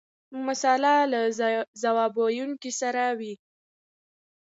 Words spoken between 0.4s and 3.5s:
مساله له ځواب ویونکي سره وي.